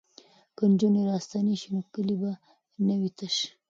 [0.55, 2.31] که نجونې راستنې شي نو کلی به
[2.87, 3.35] نه وي تش.